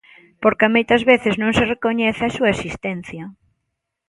[0.43, 3.23] Porque moitas veces non se recoñece a súa existencia.